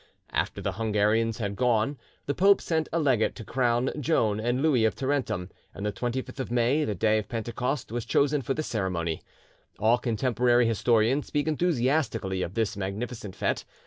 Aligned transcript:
After 0.31 0.61
the 0.63 0.71
Hungarians 0.71 1.37
had 1.37 1.55
gone, 1.55 1.95
the 2.25 2.33
pope 2.33 2.59
sent 2.59 2.89
a 2.91 2.97
legate 2.97 3.35
to 3.35 3.43
crown 3.45 3.91
Joan 3.99 4.39
and 4.39 4.63
Louis 4.63 4.83
of 4.83 4.95
Tarentum, 4.95 5.51
and 5.75 5.85
the 5.85 5.91
25th 5.91 6.39
of 6.39 6.49
May, 6.49 6.83
the 6.85 6.95
day 6.95 7.19
of 7.19 7.29
Pentecost, 7.29 7.91
was 7.91 8.03
chosen 8.03 8.41
for 8.41 8.55
the 8.55 8.63
ceremony. 8.63 9.21
All 9.77 9.99
contemporary 9.99 10.65
historians 10.65 11.27
speak 11.27 11.47
enthusiastically 11.47 12.41
of 12.41 12.55
this 12.55 12.75
magnificent 12.75 13.35
fete. 13.35 13.63